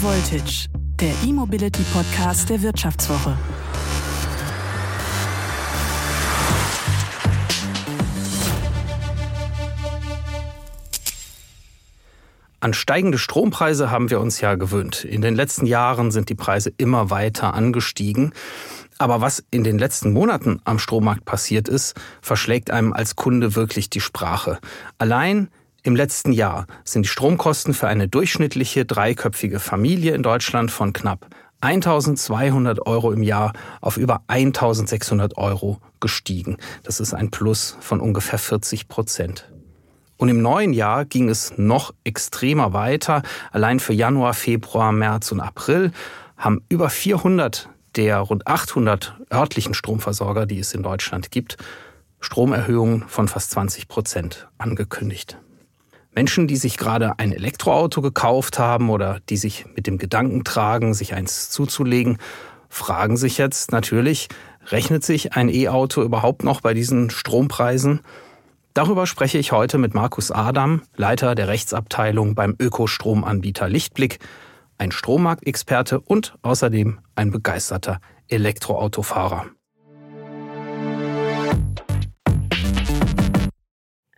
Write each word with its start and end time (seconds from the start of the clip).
Voltage, 0.00 0.68
der 1.00 1.12
E-Mobility 1.26 1.82
Podcast 1.92 2.48
der 2.50 2.62
Wirtschaftswoche. 2.62 3.36
An 12.60 12.74
steigende 12.74 13.18
Strompreise 13.18 13.90
haben 13.90 14.08
wir 14.10 14.20
uns 14.20 14.40
ja 14.40 14.54
gewöhnt. 14.54 15.04
In 15.04 15.20
den 15.20 15.34
letzten 15.34 15.66
Jahren 15.66 16.12
sind 16.12 16.28
die 16.28 16.36
Preise 16.36 16.72
immer 16.76 17.10
weiter 17.10 17.54
angestiegen. 17.54 18.32
Aber 18.98 19.20
was 19.20 19.44
in 19.50 19.64
den 19.64 19.78
letzten 19.78 20.12
Monaten 20.12 20.60
am 20.64 20.78
Strommarkt 20.78 21.24
passiert 21.24 21.68
ist, 21.68 21.96
verschlägt 22.20 22.70
einem 22.70 22.92
als 22.92 23.16
Kunde 23.16 23.56
wirklich 23.56 23.90
die 23.90 24.00
Sprache. 24.00 24.58
Allein 24.98 25.48
im 25.82 25.94
letzten 25.94 26.32
Jahr 26.32 26.66
sind 26.84 27.02
die 27.04 27.08
Stromkosten 27.08 27.72
für 27.72 27.88
eine 27.88 28.08
durchschnittliche 28.08 28.84
dreiköpfige 28.84 29.60
Familie 29.60 30.14
in 30.14 30.22
Deutschland 30.22 30.70
von 30.70 30.92
knapp 30.92 31.26
1200 31.60 32.86
Euro 32.86 33.12
im 33.12 33.22
Jahr 33.22 33.52
auf 33.80 33.96
über 33.96 34.22
1600 34.26 35.36
Euro 35.38 35.80
gestiegen. 36.00 36.56
Das 36.82 37.00
ist 37.00 37.14
ein 37.14 37.30
Plus 37.30 37.76
von 37.80 38.00
ungefähr 38.00 38.38
40 38.38 38.88
Prozent. 38.88 39.50
Und 40.16 40.28
im 40.28 40.42
neuen 40.42 40.72
Jahr 40.72 41.04
ging 41.04 41.28
es 41.28 41.56
noch 41.56 41.94
extremer 42.04 42.72
weiter. 42.72 43.22
Allein 43.52 43.80
für 43.80 43.92
Januar, 43.92 44.34
Februar, 44.34 44.92
März 44.92 45.32
und 45.32 45.40
April 45.40 45.92
haben 46.36 46.62
über 46.68 46.90
400 46.90 47.68
der 47.96 48.18
rund 48.18 48.46
800 48.46 49.14
örtlichen 49.32 49.74
Stromversorger, 49.74 50.46
die 50.46 50.58
es 50.58 50.74
in 50.74 50.82
Deutschland 50.82 51.30
gibt, 51.30 51.56
Stromerhöhungen 52.20 53.04
von 53.08 53.28
fast 53.28 53.50
20 53.52 53.88
Prozent 53.88 54.48
angekündigt. 54.58 55.38
Menschen, 56.18 56.48
die 56.48 56.56
sich 56.56 56.78
gerade 56.78 57.16
ein 57.20 57.30
Elektroauto 57.30 58.02
gekauft 58.02 58.58
haben 58.58 58.90
oder 58.90 59.20
die 59.28 59.36
sich 59.36 59.66
mit 59.76 59.86
dem 59.86 59.98
Gedanken 59.98 60.42
tragen, 60.42 60.92
sich 60.92 61.14
eins 61.14 61.48
zuzulegen, 61.48 62.18
fragen 62.68 63.16
sich 63.16 63.38
jetzt 63.38 63.70
natürlich, 63.70 64.26
rechnet 64.66 65.04
sich 65.04 65.34
ein 65.34 65.48
E-Auto 65.48 66.02
überhaupt 66.02 66.42
noch 66.42 66.60
bei 66.60 66.74
diesen 66.74 67.10
Strompreisen? 67.10 68.00
Darüber 68.74 69.06
spreche 69.06 69.38
ich 69.38 69.52
heute 69.52 69.78
mit 69.78 69.94
Markus 69.94 70.32
Adam, 70.32 70.82
Leiter 70.96 71.36
der 71.36 71.46
Rechtsabteilung 71.46 72.34
beim 72.34 72.56
Ökostromanbieter 72.58 73.68
Lichtblick, 73.68 74.18
ein 74.76 74.90
Strommarktexperte 74.90 76.00
und 76.00 76.34
außerdem 76.42 76.98
ein 77.14 77.30
begeisterter 77.30 78.00
Elektroautofahrer. 78.26 79.46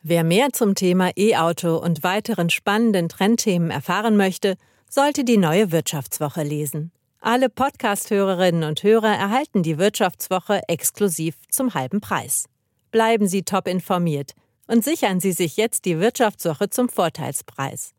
Wer 0.02 0.24
mehr 0.24 0.52
zum 0.52 0.74
Thema 0.74 1.10
E-Auto 1.16 1.76
und 1.76 2.02
weiteren 2.02 2.48
spannenden 2.48 3.08
Trendthemen 3.08 3.70
erfahren 3.70 4.16
möchte, 4.16 4.56
sollte 4.88 5.24
die 5.24 5.36
neue 5.36 5.72
Wirtschaftswoche 5.72 6.42
lesen. 6.42 6.90
Alle 7.20 7.50
Podcast-Hörerinnen 7.50 8.64
und 8.64 8.82
Hörer 8.82 9.14
erhalten 9.14 9.62
die 9.62 9.76
Wirtschaftswoche 9.76 10.62
exklusiv 10.68 11.36
zum 11.50 11.74
halben 11.74 12.00
Preis. 12.00 12.46
Bleiben 12.90 13.28
Sie 13.28 13.42
top 13.42 13.68
informiert 13.68 14.32
und 14.66 14.82
sichern 14.82 15.20
Sie 15.20 15.32
sich 15.32 15.58
jetzt 15.58 15.84
die 15.84 15.98
Wirtschaftswoche 16.00 16.70
zum 16.70 16.88
Vorteilspreis 16.88 17.92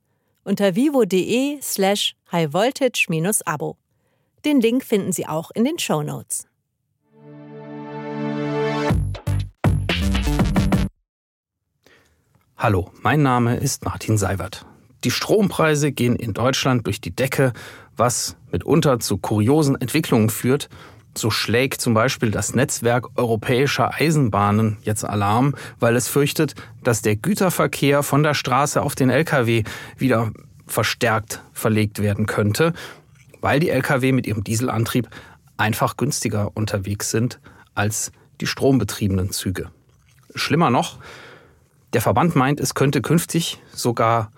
unter 0.44 0.76
vivo.de 0.76 1.60
slash 1.62 2.16
highvoltage-abo. 2.32 3.78
Den 4.44 4.60
Link 4.60 4.84
finden 4.84 5.12
Sie 5.12 5.28
auch 5.28 5.52
in 5.54 5.66
den 5.66 5.78
Show 5.78 6.02
Notes. 6.02 6.48
Hallo, 12.62 12.92
mein 13.02 13.24
Name 13.24 13.58
ist 13.58 13.86
Martin 13.86 14.20
Seiwert. 14.20 14.68
Die 15.04 15.10
Strompreise 15.10 15.92
gehen 15.92 16.16
in 16.16 16.36
Deutschland 16.36 16.86
durch 16.86 17.02
die 17.02 17.10
Decke, 17.10 17.54
was 17.98 18.38
mitunter 18.52 19.00
zu 19.00 19.18
kuriosen 19.18 19.82
Entwicklungen 19.82 20.30
führt 20.30 20.70
so 21.18 21.32
schlägt 21.32 21.82
zum 21.82 21.96
Beispiel 21.96 22.30
das 22.30 22.54
Netzwerk 22.54 23.08
europäischer 23.18 23.96
Eisenbahnen 23.96 24.78
jetzt 24.84 25.04
Alarm, 25.04 25.56
weil 25.80 25.96
es 25.96 26.08
fürchtet, 26.08 26.54
dass 26.84 27.02
der 27.02 27.16
Güterverkehr 27.16 28.04
von 28.04 28.22
der 28.22 28.36
Straße 28.36 28.80
auf 28.80 28.94
den 28.94 29.10
Lkw 29.10 29.64
wieder 29.98 30.32
verstärkt 30.68 31.42
verlegt 31.52 32.00
werden 32.00 32.28
könnte, 32.28 32.74
weil 33.42 33.60
die 33.60 33.70
Lkw 33.70 34.12
mit 34.12 34.28
ihrem 34.28 34.44
Dieselantrieb 34.44 35.10
einfach 35.58 35.98
günstiger 35.98 36.52
unterwegs 36.56 37.12
sind 37.12 37.40
als 37.74 38.12
die 38.40 38.48
strombetriebenen 38.48 39.32
Züge. 39.32 39.72
Schlimmer 40.36 40.70
noch, 40.70 41.00
der 41.94 42.02
Verband 42.02 42.36
meint, 42.36 42.60
es 42.60 42.74
könnte 42.74 43.02
künftig 43.02 43.62
sogar 43.74 44.32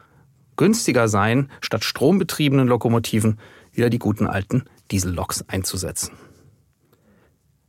günstiger 0.56 1.08
sein, 1.08 1.52
statt 1.62 1.84
strombetriebenen 1.84 2.68
Lokomotiven 2.68 3.40
wieder 3.72 3.90
die 3.90 4.00
guten 4.00 4.28
alten 4.28 4.64
Dieselloks 4.91 5.46
einzusetzen. 5.47 6.12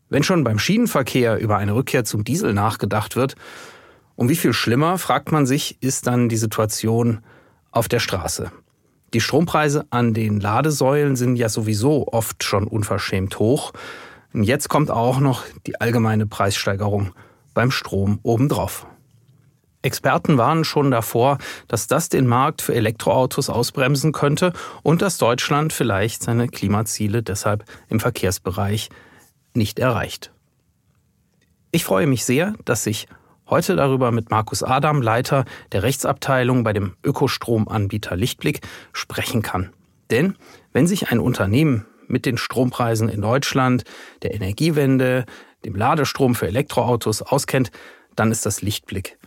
Wenn 0.09 0.23
schon 0.23 0.45
beim 0.45 0.59
Schienenverkehr 0.59 1.39
über 1.39 1.57
eine 1.57 1.75
Rückkehr 1.75 2.05
zum 2.05 2.25
Diesel 2.25 2.53
nachgedacht 2.53 3.17
wird, 3.17 3.35
um 4.17 4.29
wie 4.29 4.37
viel 4.37 4.53
schlimmer, 4.53 4.99
fragt 4.99 5.33
man 5.33 5.45
sich, 5.45 5.83
ist 5.83 6.07
dann 6.07 6.29
die 6.29 6.37
Situation 6.37 7.21
auf 7.73 7.89
der 7.89 7.99
Straße. 7.99 8.53
Die 9.13 9.21
Strompreise 9.21 9.87
an 9.91 10.15
den 10.15 10.41
Ladesäulen 10.41 11.17
sind 11.17 11.37
ja 11.37 11.49
sowieso 11.49 12.09
oft 12.09 12.45
schon 12.45 12.67
unverschämt 12.67 13.39
hoch. 13.39 13.73
Und 14.33 14.45
jetzt 14.45 14.69
kommt 14.69 14.91
auch 14.91 15.21
noch 15.21 15.45
die 15.67 15.81
allgemeine 15.81 16.27
Preissteigerung 16.27 17.13
beim 17.55 17.71
Strom 17.71 18.19
obendrauf. 18.23 18.87
Experten 19.85 20.39
warnen 20.39 20.65
schon 20.65 20.91
davor, 20.91 21.39
dass 21.69 21.87
das 21.87 22.09
den 22.09 22.27
Markt 22.27 22.63
für 22.63 22.75
Elektroautos 22.75 23.51
ausbremsen 23.51 24.13
könnte 24.13 24.53
und 24.83 25.03
dass 25.03 25.19
Deutschland 25.19 25.73
vielleicht 25.73 26.23
seine 26.23 26.49
Klimaziele 26.49 27.23
deshalb 27.23 27.65
im 27.89 28.01
Verkehrsbereich 28.01 28.89
nicht 29.53 29.79
erreicht. 29.79 30.33
Ich 31.71 31.85
freue 31.85 32.07
mich 32.07 32.25
sehr, 32.25 32.55
dass 32.65 32.87
ich 32.87 33.09
heute 33.49 33.77
darüber 33.77 34.11
mit 34.11 34.31
Markus 34.31 34.63
Adam, 34.63 35.03
Leiter 35.03 35.45
der 35.73 35.83
Rechtsabteilung 35.83 36.65
bei 36.65 36.73
dem 36.73 36.97
Ökostromanbieter 37.05 38.17
Lichtblick, 38.17 38.61
sprechen 38.93 39.43
kann. 39.43 39.71
Denn 40.11 40.37
wenn 40.73 40.87
sich 40.87 41.11
ein 41.11 41.21
Unternehmen 41.21 41.87
mit 42.07 42.27
den 42.27 42.39
Strompreisen 42.39 43.09
in 43.09 43.21
Deutschland, 43.21 43.85
der 44.23 44.35
Energiewende, 44.35 45.27
dem 45.65 45.75
Ladestrom 45.75 46.35
für 46.35 46.47
Elektroautos 46.47 47.23
auskennt, 47.23 47.71
dann 48.17 48.31
ist 48.31 48.47
das 48.47 48.63
Lichtblick. 48.63 49.19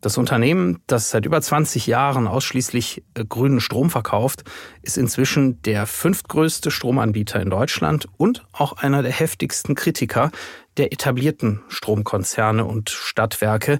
Das 0.00 0.16
Unternehmen, 0.16 0.82
das 0.86 1.10
seit 1.10 1.26
über 1.26 1.42
20 1.42 1.86
Jahren 1.86 2.26
ausschließlich 2.26 3.04
äh, 3.12 3.24
grünen 3.24 3.60
Strom 3.60 3.90
verkauft, 3.90 4.44
ist 4.80 4.96
inzwischen 4.96 5.60
der 5.62 5.86
fünftgrößte 5.86 6.70
Stromanbieter 6.70 7.40
in 7.40 7.50
Deutschland 7.50 8.08
und 8.16 8.46
auch 8.52 8.72
einer 8.78 9.02
der 9.02 9.12
heftigsten 9.12 9.74
Kritiker 9.74 10.30
der 10.78 10.92
etablierten 10.92 11.62
Stromkonzerne 11.68 12.64
und 12.64 12.88
Stadtwerke, 12.88 13.78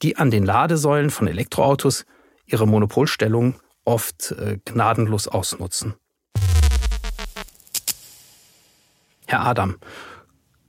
die 0.00 0.16
an 0.16 0.30
den 0.30 0.46
Ladesäulen 0.46 1.10
von 1.10 1.28
Elektroautos 1.28 2.06
ihre 2.46 2.66
Monopolstellung 2.66 3.56
oft 3.84 4.32
äh, 4.32 4.58
gnadenlos 4.64 5.28
ausnutzen. 5.28 5.94
Herr 9.26 9.44
Adam, 9.44 9.76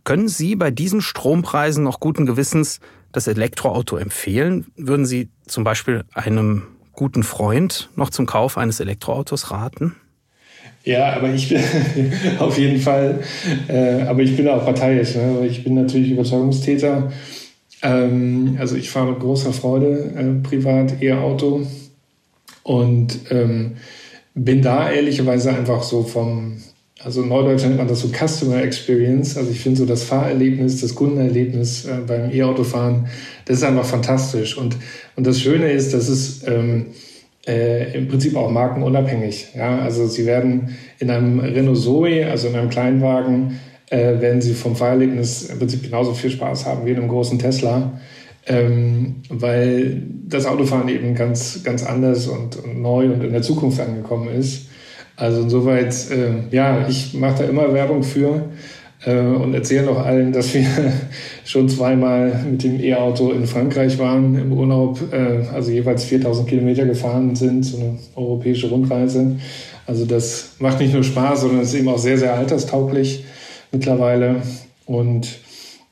können 0.03 0.27
Sie 0.27 0.57
bei 0.57 0.71
diesen 0.71 1.01
Strompreisen 1.01 1.85
noch 1.85 2.01
guten 2.01 2.25
Gewissens 2.25 2.81
das 3.13 3.28
Elektroauto 3.28 3.96
empfehlen? 3.96 4.68
Würden 4.75 5.06
Sie 5.06 5.29
zum 5.47 5.63
Beispiel 5.63 6.03
einem 6.13 6.63
guten 6.91 7.24
Freund 7.24 7.90
noch 7.96 8.09
zum 8.09 8.25
Kauf 8.25 8.57
eines 8.57 8.81
Elektroautos 8.81 9.51
raten? 9.51 9.96
Ja, 10.84 11.13
aber 11.13 11.34
ich 11.34 11.47
bin 11.50 11.62
auf 12.40 12.57
jeden 12.57 12.79
Fall, 12.79 13.22
äh, 13.69 14.01
aber 14.01 14.22
ich 14.22 14.35
bin 14.35 14.50
auch 14.50 14.66
parteiisch. 14.66 15.16
Ne? 15.16 15.46
Ich 15.47 15.63
bin 15.63 15.75
natürlich 15.75 16.12
Überzeugungstäter. 16.12 17.12
Ähm, 17.81 18.57
also 18.59 18.75
ich 18.75 18.90
fahre 18.90 19.12
mit 19.12 19.19
großer 19.19 19.53
Freude 19.53 20.12
äh, 20.16 20.45
privat 20.45 21.01
E-Auto 21.01 21.66
und 22.63 23.19
ähm, 23.30 23.77
bin 24.36 24.62
da 24.62 24.92
ehrlicherweise 24.92 25.54
einfach 25.54 25.83
so 25.83 26.04
vom, 26.04 26.57
also 27.03 27.21
in 27.21 27.29
Neudeutsch 27.29 27.63
nennt 27.63 27.77
man 27.77 27.88
das 27.88 28.01
so 28.01 28.09
Customer 28.09 28.63
Experience. 28.63 29.38
Also 29.38 29.51
ich 29.51 29.59
finde 29.59 29.79
so 29.79 29.85
das 29.85 30.03
Fahrerlebnis, 30.03 30.81
das 30.81 30.95
Kundenerlebnis 30.95 31.85
äh, 31.85 31.97
beim 32.07 32.31
E-Autofahren, 32.31 33.07
das 33.45 33.57
ist 33.57 33.63
einfach 33.63 33.85
fantastisch. 33.85 34.57
Und, 34.57 34.77
und 35.15 35.27
das 35.27 35.41
Schöne 35.41 35.71
ist, 35.71 35.94
dass 35.94 36.07
es 36.07 36.47
ähm, 36.47 36.88
äh, 37.45 37.97
im 37.97 38.07
Prinzip 38.07 38.35
auch 38.35 38.50
markenunabhängig. 38.50 39.50
Ja? 39.55 39.79
Also 39.79 40.07
sie 40.07 40.25
werden 40.25 40.77
in 41.00 41.09
einem 41.09 41.39
Renault 41.39 41.77
Zoe, 41.77 42.25
also 42.25 42.47
in 42.47 42.55
einem 42.55 42.69
Kleinwagen, 42.69 43.59
äh, 43.89 44.21
werden 44.21 44.41
sie 44.41 44.53
vom 44.53 44.75
Fahrerlebnis 44.75 45.49
im 45.49 45.59
Prinzip 45.59 45.83
genauso 45.83 46.13
viel 46.13 46.31
Spaß 46.31 46.65
haben 46.65 46.85
wie 46.85 46.91
in 46.91 46.97
einem 46.97 47.09
großen 47.09 47.38
Tesla. 47.38 47.99
Ähm, 48.45 49.15
weil 49.29 50.03
das 50.27 50.45
Autofahren 50.45 50.89
eben 50.89 51.15
ganz, 51.15 51.63
ganz 51.63 51.85
anders 51.85 52.27
und, 52.27 52.57
und 52.57 52.81
neu 52.81 53.06
und 53.06 53.23
in 53.23 53.31
der 53.31 53.41
Zukunft 53.41 53.79
angekommen 53.79 54.27
ist. 54.27 54.67
Also 55.15 55.42
insoweit, 55.44 55.94
äh, 56.12 56.56
ja, 56.56 56.88
ich 56.88 57.13
mache 57.13 57.44
da 57.44 57.44
immer 57.45 57.74
Werbung 57.74 58.04
für. 58.04 58.50
äh, 59.06 59.18
und 59.18 59.54
erzählen 59.54 59.88
auch 59.89 60.04
allen, 60.06 60.31
dass 60.31 60.54
wir 60.54 60.65
schon 61.45 61.69
zweimal 61.69 62.45
mit 62.50 62.63
dem 62.63 62.80
E-Auto 62.80 63.31
in 63.31 63.45
Frankreich 63.45 64.00
waren 64.00 64.38
im 64.38 64.54
Urlaub, 64.54 65.00
äh, 65.12 65.48
also 65.54 65.71
jeweils 65.71 66.06
4000 66.06 66.48
Kilometer 66.48 66.86
gefahren 66.86 67.36
sind, 67.36 67.63
so 67.63 67.77
eine 67.77 67.98
europäische 68.15 68.68
Rundreise. 68.68 69.38
Also 69.86 70.06
das 70.06 70.56
macht 70.60 70.80
nicht 70.80 70.94
nur 70.94 71.04
Spaß, 71.04 71.42
sondern 71.42 71.62
ist 71.62 71.74
eben 71.74 71.89
auch 71.89 71.98
sehr, 71.98 72.18
sehr 72.18 72.36
alterstauglich 72.36 73.25
mittlerweile. 73.71 74.38
Und 74.86 75.27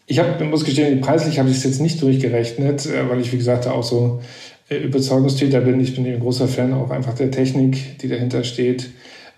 ich 0.07 0.19
hab, 0.19 0.41
muss 0.41 0.63
gestehen, 0.63 1.01
preislich 1.01 1.39
habe 1.39 1.49
ich 1.49 1.57
es 1.57 1.63
jetzt 1.63 1.81
nicht 1.81 2.01
durchgerechnet, 2.01 2.85
äh, 2.85 3.09
weil 3.09 3.19
ich, 3.19 3.31
wie 3.33 3.37
gesagt, 3.37 3.67
auch 3.67 3.83
so 3.83 4.21
Überzeugungstäter 4.69 5.59
bin. 5.59 5.81
Ich 5.81 5.95
bin 5.95 6.05
ein 6.05 6.19
großer 6.21 6.47
Fan 6.47 6.73
auch 6.73 6.91
einfach 6.91 7.13
der 7.13 7.29
Technik, 7.29 7.99
die 7.99 8.07
dahinter 8.07 8.45
steht. 8.45 8.91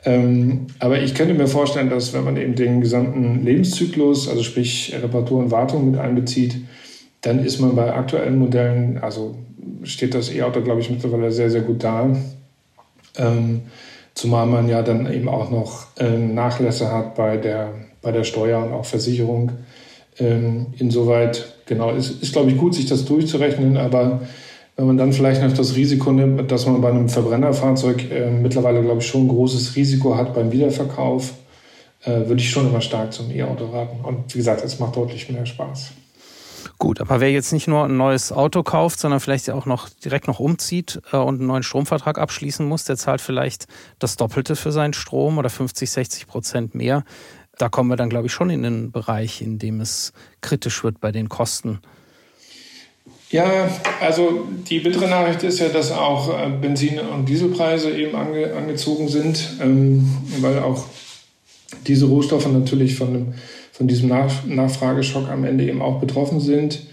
Ähm, 0.05 0.67
aber 0.79 1.01
ich 1.01 1.15
könnte 1.15 1.33
mir 1.33 1.47
vorstellen, 1.47 1.89
dass 1.89 2.13
wenn 2.13 2.25
man 2.25 2.37
eben 2.37 2.55
den 2.55 2.81
gesamten 2.81 3.43
Lebenszyklus, 3.43 4.27
also 4.27 4.43
sprich 4.43 4.93
Reparatur 5.01 5.39
und 5.39 5.51
Wartung 5.51 5.89
mit 5.89 5.99
einbezieht, 5.99 6.57
dann 7.21 7.43
ist 7.43 7.59
man 7.59 7.75
bei 7.75 7.93
aktuellen 7.93 8.37
Modellen, 8.37 8.97
also 8.97 9.35
steht 9.83 10.13
das 10.13 10.29
E-Auto, 10.29 10.61
glaube 10.61 10.81
ich, 10.81 10.89
mittlerweile 10.89 11.31
sehr, 11.31 11.49
sehr 11.49 11.61
gut 11.61 11.83
da. 11.83 12.15
Ähm, 13.17 13.61
zumal 14.13 14.45
man 14.45 14.67
ja 14.67 14.81
dann 14.81 15.11
eben 15.11 15.29
auch 15.29 15.49
noch 15.49 15.87
ähm, 15.99 16.33
Nachlässe 16.33 16.91
hat 16.91 17.15
bei 17.15 17.37
der, 17.37 17.73
bei 18.01 18.11
der 18.11 18.25
Steuer 18.25 18.63
und 18.63 18.73
auch 18.73 18.85
Versicherung. 18.85 19.51
Ähm, 20.19 20.67
insoweit, 20.77 21.55
genau, 21.65 21.91
ist, 21.91 22.21
ist, 22.21 22.33
glaube 22.33 22.51
ich, 22.51 22.57
gut, 22.57 22.75
sich 22.75 22.85
das 22.85 23.05
durchzurechnen, 23.05 23.77
aber 23.77 24.21
wenn 24.75 24.87
man 24.87 24.97
dann 24.97 25.13
vielleicht 25.13 25.41
noch 25.41 25.53
das 25.53 25.75
Risiko 25.75 26.11
nimmt, 26.11 26.51
dass 26.51 26.65
man 26.65 26.81
bei 26.81 26.89
einem 26.89 27.09
Verbrennerfahrzeug 27.09 28.09
äh, 28.11 28.31
mittlerweile, 28.31 28.81
glaube 28.81 29.01
ich, 29.01 29.07
schon 29.07 29.25
ein 29.25 29.27
großes 29.27 29.75
Risiko 29.75 30.17
hat 30.17 30.33
beim 30.33 30.51
Wiederverkauf, 30.51 31.33
äh, 32.03 32.27
würde 32.27 32.41
ich 32.41 32.49
schon 32.49 32.67
immer 32.67 32.81
stark 32.81 33.13
zum 33.13 33.29
E-Auto 33.31 33.65
raten. 33.67 34.03
Und 34.03 34.33
wie 34.33 34.39
gesagt, 34.39 34.63
es 34.63 34.79
macht 34.79 34.95
deutlich 34.95 35.29
mehr 35.29 35.45
Spaß. 35.45 35.91
Gut, 36.79 37.01
aber 37.01 37.19
wer 37.19 37.31
jetzt 37.31 37.53
nicht 37.53 37.67
nur 37.67 37.85
ein 37.85 37.97
neues 37.97 38.31
Auto 38.31 38.63
kauft, 38.63 38.99
sondern 38.99 39.19
vielleicht 39.19 39.49
auch 39.51 39.65
noch 39.65 39.89
direkt 39.89 40.27
noch 40.27 40.39
umzieht 40.39 41.01
äh, 41.11 41.17
und 41.17 41.39
einen 41.39 41.47
neuen 41.47 41.63
Stromvertrag 41.63 42.17
abschließen 42.17 42.67
muss, 42.67 42.83
der 42.83 42.97
zahlt 42.97 43.21
vielleicht 43.21 43.67
das 43.99 44.17
Doppelte 44.17 44.55
für 44.55 44.71
seinen 44.71 44.93
Strom 44.93 45.37
oder 45.37 45.49
50, 45.49 45.89
60 45.89 46.27
Prozent 46.27 46.75
mehr. 46.75 47.03
Da 47.57 47.69
kommen 47.69 47.89
wir 47.89 47.95
dann, 47.95 48.09
glaube 48.09 48.27
ich, 48.27 48.33
schon 48.33 48.49
in 48.49 48.63
den 48.63 48.91
Bereich, 48.91 49.41
in 49.41 49.59
dem 49.59 49.79
es 49.81 50.13
kritisch 50.41 50.83
wird 50.83 50.99
bei 50.99 51.11
den 51.11 51.29
Kosten. 51.29 51.79
Ja, 53.33 53.67
also 53.99 54.43
die 54.69 54.77
bittere 54.77 55.09
Nachricht 55.09 55.41
ist 55.41 55.57
ja, 55.57 55.67
dass 55.69 55.91
auch 55.91 56.29
äh, 56.29 56.51
Benzin- 56.61 56.99
und 56.99 57.27
Dieselpreise 57.27 57.89
eben 57.89 58.15
ange, 58.15 58.53
angezogen 58.53 59.07
sind, 59.07 59.55
ähm, 59.59 60.07
weil 60.39 60.59
auch 60.59 60.85
diese 61.87 62.05
Rohstoffe 62.05 62.47
natürlich 62.51 62.95
von, 62.95 63.33
von 63.71 63.87
diesem 63.87 64.09
Nach 64.09 64.45
Nachfrageschock 64.45 65.29
am 65.29 65.45
Ende 65.45 65.63
eben 65.63 65.81
auch 65.81 65.99
betroffen 65.99 66.39
sind, 66.39 66.83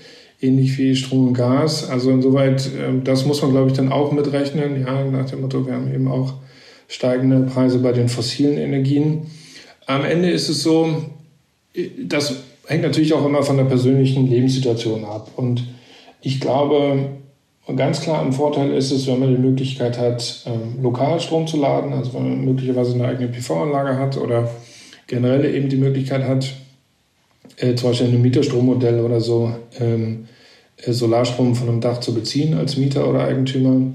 ähnlich 0.41 0.79
wie 0.79 0.97
Strom 0.97 1.29
und 1.29 1.35
Gas. 1.35 1.91
Also 1.91 2.11
insoweit, 2.11 2.65
äh, 2.69 3.05
das 3.05 3.27
muss 3.27 3.43
man, 3.43 3.51
glaube 3.51 3.69
ich, 3.69 3.77
dann 3.77 3.93
auch 3.93 4.11
mitrechnen. 4.11 4.81
Ja, 4.81 5.05
nach 5.05 5.29
dem 5.29 5.43
Motto, 5.43 5.67
wir 5.67 5.75
haben 5.75 5.93
eben 5.93 6.09
auch 6.09 6.33
steigende 6.89 7.41
Preise 7.53 7.81
bei 7.81 7.93
den 7.93 8.09
fossilen 8.09 8.57
Energien. 8.57 9.27
Am 9.85 10.07
Ende 10.07 10.31
ist 10.31 10.49
es 10.49 10.63
so, 10.63 10.89
äh, 11.75 11.91
das 12.03 12.35
hängt 12.67 12.83
natürlich 12.83 13.13
auch 13.13 13.27
immer 13.27 13.43
von 13.43 13.59
der 13.59 13.65
persönlichen 13.65 14.31
Lebenssituation 14.31 15.05
ab. 15.05 15.33
Und 15.37 15.65
ich 16.23 16.41
glaube, 16.41 17.09
ganz 17.77 18.01
klar 18.01 18.23
ein 18.23 18.33
Vorteil 18.33 18.73
ist 18.73 18.91
es, 18.91 19.07
wenn 19.07 19.21
man 19.21 19.35
die 19.35 19.41
Möglichkeit 19.41 19.99
hat, 19.99 20.45
ähm, 20.47 20.83
lokal 20.83 21.21
Strom 21.21 21.47
zu 21.47 21.59
laden, 21.59 21.93
also 21.93 22.15
wenn 22.15 22.29
man 22.29 22.45
möglicherweise 22.45 22.95
eine 22.95 23.07
eigene 23.07 23.29
PV-Anlage 23.29 23.99
hat 23.99 24.17
oder 24.17 24.51
generell 25.07 25.45
eben 25.45 25.69
die 25.69 25.77
Möglichkeit 25.77 26.25
hat, 26.25 26.53
äh, 27.57 27.75
zum 27.75 27.91
Beispiel 27.91 28.09
in 28.09 28.15
einem 28.15 28.23
Mieterstrommodell 28.23 29.01
oder 29.01 29.21
so, 29.21 29.53
ähm, 29.79 30.27
äh, 30.85 30.93
Solarstrom 30.93 31.55
von 31.55 31.69
einem 31.69 31.81
Dach 31.81 32.01
zu 32.01 32.15
beziehen 32.15 32.55
als 32.55 32.77
Mieter 32.77 33.09
oder 33.09 33.25
Eigentümer, 33.25 33.93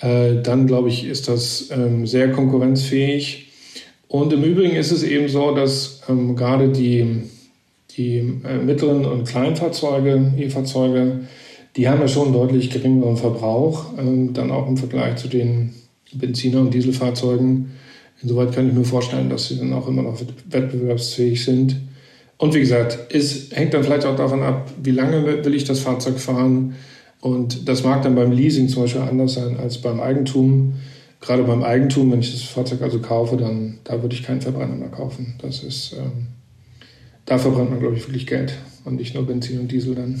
äh, 0.00 0.42
dann 0.42 0.66
glaube 0.66 0.88
ich, 0.88 1.06
ist 1.06 1.28
das 1.28 1.70
ähm, 1.70 2.06
sehr 2.06 2.32
konkurrenzfähig. 2.32 3.48
Und 4.08 4.32
im 4.32 4.44
Übrigen 4.44 4.76
ist 4.76 4.92
es 4.92 5.02
eben 5.02 5.28
so, 5.28 5.54
dass 5.54 6.02
ähm, 6.08 6.36
gerade 6.36 6.68
die, 6.68 7.24
die 7.96 8.18
äh, 8.18 8.58
mittleren 8.64 9.04
und 9.04 9.26
kleinen 9.26 9.56
Fahrzeuge, 9.56 10.32
E-Fahrzeuge, 10.36 11.20
die 11.76 11.88
haben 11.88 12.00
ja 12.00 12.08
schon 12.08 12.26
einen 12.26 12.32
deutlich 12.32 12.70
geringeren 12.70 13.16
Verbrauch, 13.16 13.86
ähm, 13.98 14.32
dann 14.32 14.50
auch 14.50 14.66
im 14.66 14.76
Vergleich 14.76 15.16
zu 15.16 15.28
den 15.28 15.74
Benziner- 16.12 16.60
und 16.60 16.72
Dieselfahrzeugen. 16.72 17.72
Insoweit 18.22 18.52
kann 18.52 18.68
ich 18.68 18.74
mir 18.74 18.84
vorstellen, 18.84 19.28
dass 19.28 19.48
sie 19.48 19.58
dann 19.58 19.72
auch 19.74 19.86
immer 19.86 20.02
noch 20.02 20.18
wettbewerbsfähig 20.48 21.44
sind. 21.44 21.76
Und 22.38 22.54
wie 22.54 22.60
gesagt, 22.60 23.14
es 23.14 23.50
hängt 23.52 23.74
dann 23.74 23.84
vielleicht 23.84 24.06
auch 24.06 24.16
davon 24.16 24.42
ab, 24.42 24.70
wie 24.82 24.90
lange 24.90 25.44
will 25.44 25.54
ich 25.54 25.64
das 25.64 25.80
Fahrzeug 25.80 26.18
fahren. 26.18 26.74
Und 27.20 27.68
das 27.68 27.82
mag 27.84 28.02
dann 28.02 28.14
beim 28.14 28.32
Leasing 28.32 28.68
zum 28.68 28.82
Beispiel 28.82 29.02
anders 29.02 29.34
sein 29.34 29.58
als 29.58 29.78
beim 29.78 30.00
Eigentum. 30.00 30.74
Gerade 31.20 31.44
beim 31.44 31.62
Eigentum, 31.62 32.12
wenn 32.12 32.20
ich 32.20 32.32
das 32.32 32.42
Fahrzeug 32.42 32.82
also 32.82 33.00
kaufe, 33.00 33.36
dann 33.36 33.78
da 33.84 34.00
würde 34.02 34.14
ich 34.14 34.22
keinen 34.22 34.40
Verbrenner 34.40 34.76
mehr 34.76 34.90
kaufen. 34.90 35.34
Das 35.40 35.62
ist, 35.62 35.94
ähm, 35.98 36.28
da 37.24 37.38
verbrennt 37.38 37.70
man, 37.70 37.80
glaube 37.80 37.96
ich, 37.96 38.06
wirklich 38.06 38.26
Geld 38.26 38.54
und 38.84 38.96
nicht 38.96 39.14
nur 39.14 39.26
Benzin 39.26 39.60
und 39.60 39.72
Diesel 39.72 39.94
dann. 39.94 40.20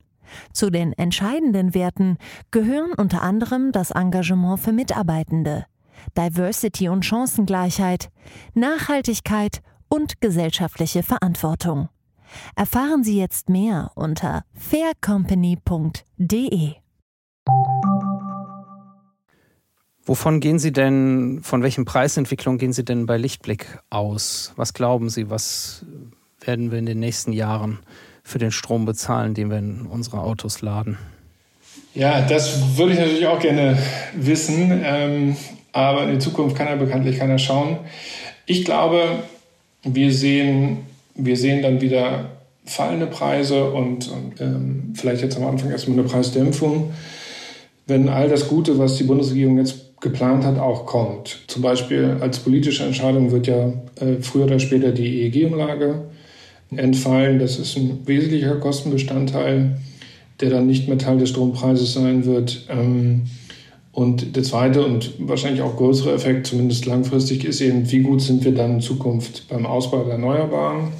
Zu 0.53 0.69
den 0.69 0.93
entscheidenden 0.93 1.73
Werten 1.73 2.17
gehören 2.51 2.93
unter 2.93 3.21
anderem 3.21 3.71
das 3.71 3.91
Engagement 3.91 4.59
für 4.59 4.71
Mitarbeitende, 4.71 5.65
Diversity 6.17 6.89
und 6.89 7.05
Chancengleichheit, 7.05 8.09
Nachhaltigkeit 8.53 9.61
und 9.89 10.21
gesellschaftliche 10.21 11.03
Verantwortung. 11.03 11.89
Erfahren 12.55 13.03
Sie 13.03 13.17
jetzt 13.17 13.49
mehr 13.49 13.91
unter 13.95 14.45
faircompany.de. 14.53 16.75
Wovon 20.03 20.39
gehen 20.39 20.57
Sie 20.57 20.71
denn, 20.71 21.41
von 21.43 21.61
welchen 21.61 21.85
Preisentwicklungen 21.85 22.57
gehen 22.57 22.73
Sie 22.73 22.83
denn 22.83 23.05
bei 23.05 23.17
Lichtblick 23.17 23.77
aus? 23.89 24.51
Was 24.55 24.73
glauben 24.73 25.09
Sie, 25.09 25.29
was 25.29 25.85
werden 26.39 26.71
wir 26.71 26.79
in 26.79 26.87
den 26.87 26.99
nächsten 26.99 27.33
Jahren 27.33 27.79
für 28.31 28.39
den 28.39 28.51
Strom 28.51 28.85
bezahlen, 28.85 29.33
den 29.33 29.49
wir 29.49 29.57
in 29.57 29.81
unsere 29.85 30.21
Autos 30.21 30.61
laden? 30.61 30.97
Ja, 31.93 32.21
das 32.21 32.77
würde 32.77 32.93
ich 32.93 32.99
natürlich 32.99 33.27
auch 33.27 33.39
gerne 33.39 33.77
wissen, 34.15 34.81
ähm, 34.83 35.35
aber 35.73 36.03
in 36.03 36.11
die 36.11 36.19
Zukunft 36.19 36.55
kann 36.55 36.67
ja 36.67 36.75
bekanntlich 36.75 37.19
keiner 37.19 37.37
schauen. 37.37 37.77
Ich 38.45 38.63
glaube, 38.63 39.03
wir 39.83 40.11
sehen, 40.11 40.79
wir 41.15 41.35
sehen 41.35 41.61
dann 41.61 41.81
wieder 41.81 42.29
fallende 42.65 43.07
Preise 43.07 43.71
und, 43.71 44.09
und 44.09 44.39
ähm, 44.39 44.93
vielleicht 44.95 45.21
jetzt 45.21 45.35
am 45.35 45.45
Anfang 45.45 45.71
erstmal 45.71 45.99
eine 45.99 46.07
Preisdämpfung, 46.07 46.91
wenn 47.87 48.07
all 48.07 48.29
das 48.29 48.47
Gute, 48.47 48.77
was 48.77 48.95
die 48.95 49.03
Bundesregierung 49.03 49.57
jetzt 49.57 49.99
geplant 49.99 50.45
hat, 50.45 50.57
auch 50.57 50.85
kommt. 50.85 51.39
Zum 51.47 51.61
Beispiel 51.61 52.17
als 52.21 52.39
politische 52.39 52.85
Entscheidung 52.85 53.31
wird 53.31 53.47
ja 53.47 53.73
äh, 53.99 54.21
früher 54.21 54.45
oder 54.45 54.59
später 54.59 54.91
die 54.91 55.23
EEG-Umlage 55.23 56.05
entfallen. 56.75 57.39
Das 57.39 57.59
ist 57.59 57.75
ein 57.77 57.99
wesentlicher 58.05 58.55
Kostenbestandteil, 58.55 59.77
der 60.39 60.49
dann 60.49 60.67
nicht 60.67 60.87
mehr 60.87 60.97
Teil 60.97 61.17
des 61.17 61.29
Strompreises 61.29 61.93
sein 61.93 62.25
wird. 62.25 62.65
Ähm, 62.69 63.23
und 63.91 64.37
der 64.37 64.43
zweite 64.43 64.85
und 64.85 65.11
wahrscheinlich 65.19 65.61
auch 65.61 65.75
größere 65.75 66.13
Effekt, 66.13 66.47
zumindest 66.47 66.85
langfristig, 66.85 67.43
ist 67.43 67.59
eben, 67.59 67.91
wie 67.91 67.99
gut 67.99 68.21
sind 68.21 68.45
wir 68.45 68.53
dann 68.53 68.75
in 68.75 68.81
Zukunft 68.81 69.49
beim 69.49 69.65
Ausbau 69.65 70.03
der 70.03 70.13
Erneuerbaren. 70.13 70.93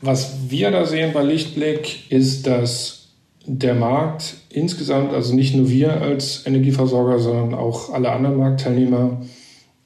Was 0.00 0.36
wir 0.48 0.70
da 0.70 0.86
sehen 0.86 1.12
bei 1.12 1.22
Lichtblick 1.22 2.10
ist, 2.10 2.46
dass 2.46 3.08
der 3.46 3.74
Markt 3.74 4.36
insgesamt, 4.48 5.12
also 5.12 5.34
nicht 5.34 5.54
nur 5.54 5.68
wir 5.68 6.00
als 6.00 6.46
Energieversorger, 6.46 7.18
sondern 7.18 7.54
auch 7.54 7.92
alle 7.92 8.10
anderen 8.10 8.38
Marktteilnehmer, 8.38 9.20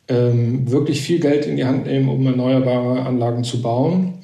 ähm, 0.06 0.70
wirklich 0.70 1.00
viel 1.00 1.18
Geld 1.18 1.44
in 1.44 1.56
die 1.56 1.64
Hand 1.64 1.86
nehmen, 1.86 2.08
um 2.08 2.24
erneuerbare 2.24 3.02
Anlagen 3.02 3.42
zu 3.42 3.60
bauen 3.60 4.18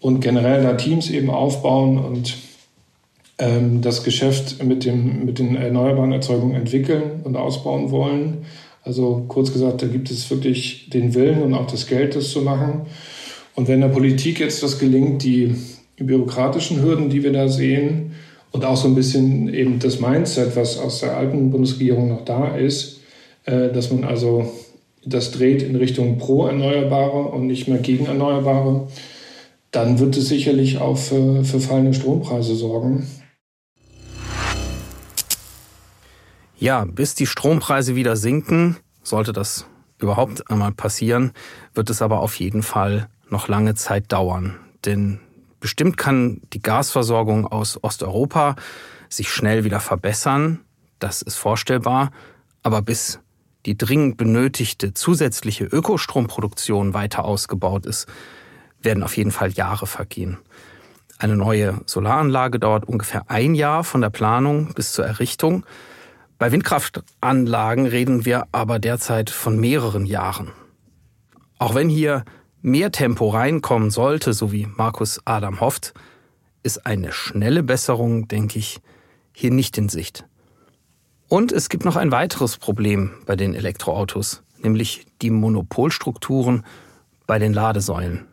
und 0.00 0.20
generell 0.20 0.62
da 0.62 0.74
Teams 0.74 1.10
eben 1.10 1.30
aufbauen 1.30 1.98
und 1.98 2.36
ähm, 3.38 3.80
das 3.80 4.04
Geschäft 4.04 4.62
mit, 4.62 4.84
dem, 4.84 5.24
mit 5.24 5.38
den 5.38 5.56
erneuerbaren 5.56 6.12
Erzeugungen 6.12 6.54
entwickeln 6.54 7.20
und 7.24 7.36
ausbauen 7.36 7.90
wollen. 7.90 8.46
Also 8.82 9.24
kurz 9.28 9.52
gesagt, 9.52 9.82
da 9.82 9.86
gibt 9.86 10.10
es 10.10 10.30
wirklich 10.30 10.90
den 10.90 11.14
Willen 11.14 11.42
und 11.42 11.54
auch 11.54 11.66
das 11.66 11.86
Geld, 11.86 12.14
das 12.14 12.30
zu 12.30 12.42
machen. 12.42 12.82
Und 13.54 13.68
wenn 13.68 13.80
der 13.80 13.88
Politik 13.88 14.38
jetzt 14.38 14.62
das 14.62 14.78
gelingt, 14.78 15.24
die 15.24 15.56
bürokratischen 15.98 16.82
Hürden, 16.82 17.10
die 17.10 17.22
wir 17.22 17.32
da 17.32 17.48
sehen, 17.48 18.12
und 18.52 18.64
auch 18.64 18.76
so 18.76 18.88
ein 18.88 18.94
bisschen 18.94 19.52
eben 19.52 19.78
das 19.80 20.00
Mindset, 20.00 20.56
was 20.56 20.78
aus 20.78 21.00
der 21.00 21.16
alten 21.16 21.50
Bundesregierung 21.50 22.08
noch 22.08 22.24
da 22.24 22.56
ist, 22.56 23.00
äh, 23.44 23.70
dass 23.70 23.90
man 23.90 24.04
also 24.04 24.50
das 25.04 25.30
dreht 25.30 25.62
in 25.62 25.76
Richtung 25.76 26.18
pro 26.18 26.46
Erneuerbare 26.46 27.28
und 27.28 27.46
nicht 27.46 27.68
mehr 27.68 27.78
gegen 27.78 28.06
Erneuerbare, 28.06 28.88
dann 29.76 29.98
wird 29.98 30.16
es 30.16 30.28
sicherlich 30.28 30.78
auch 30.78 30.96
für, 30.96 31.44
für 31.44 31.60
fallende 31.60 31.92
Strompreise 31.92 32.56
sorgen. 32.56 33.06
Ja, 36.58 36.86
bis 36.86 37.14
die 37.14 37.26
Strompreise 37.26 37.94
wieder 37.94 38.16
sinken, 38.16 38.78
sollte 39.02 39.34
das 39.34 39.66
überhaupt 39.98 40.50
einmal 40.50 40.72
passieren, 40.72 41.32
wird 41.74 41.90
es 41.90 42.00
aber 42.00 42.20
auf 42.20 42.36
jeden 42.36 42.62
Fall 42.62 43.08
noch 43.28 43.48
lange 43.48 43.74
Zeit 43.74 44.10
dauern. 44.12 44.56
Denn 44.86 45.20
bestimmt 45.60 45.98
kann 45.98 46.40
die 46.54 46.62
Gasversorgung 46.62 47.46
aus 47.46 47.78
Osteuropa 47.84 48.56
sich 49.10 49.28
schnell 49.28 49.64
wieder 49.64 49.80
verbessern. 49.80 50.60
Das 50.98 51.20
ist 51.20 51.36
vorstellbar. 51.36 52.12
Aber 52.62 52.80
bis 52.80 53.20
die 53.66 53.76
dringend 53.76 54.16
benötigte 54.16 54.94
zusätzliche 54.94 55.64
Ökostromproduktion 55.64 56.94
weiter 56.94 57.26
ausgebaut 57.26 57.84
ist, 57.84 58.06
werden 58.86 59.02
auf 59.02 59.18
jeden 59.18 59.32
Fall 59.32 59.50
Jahre 59.50 59.86
vergehen. 59.86 60.38
Eine 61.18 61.36
neue 61.36 61.80
Solaranlage 61.84 62.58
dauert 62.58 62.86
ungefähr 62.86 63.30
ein 63.30 63.54
Jahr 63.54 63.84
von 63.84 64.00
der 64.00 64.10
Planung 64.10 64.72
bis 64.74 64.92
zur 64.92 65.04
Errichtung. 65.04 65.66
Bei 66.38 66.52
Windkraftanlagen 66.52 67.86
reden 67.86 68.24
wir 68.24 68.46
aber 68.52 68.78
derzeit 68.78 69.28
von 69.28 69.58
mehreren 69.58 70.06
Jahren. 70.06 70.52
Auch 71.58 71.74
wenn 71.74 71.88
hier 71.88 72.24
mehr 72.62 72.92
Tempo 72.92 73.28
reinkommen 73.28 73.90
sollte, 73.90 74.32
so 74.32 74.52
wie 74.52 74.66
Markus 74.66 75.20
Adam 75.24 75.60
hofft, 75.60 75.94
ist 76.62 76.86
eine 76.86 77.12
schnelle 77.12 77.62
Besserung, 77.62 78.28
denke 78.28 78.58
ich, 78.58 78.80
hier 79.32 79.50
nicht 79.50 79.78
in 79.78 79.88
Sicht. 79.88 80.24
Und 81.28 81.52
es 81.52 81.68
gibt 81.68 81.84
noch 81.84 81.96
ein 81.96 82.10
weiteres 82.12 82.58
Problem 82.58 83.12
bei 83.24 83.36
den 83.36 83.54
Elektroautos, 83.54 84.42
nämlich 84.62 85.06
die 85.22 85.30
Monopolstrukturen 85.30 86.64
bei 87.26 87.38
den 87.38 87.52
Ladesäulen. 87.52 88.26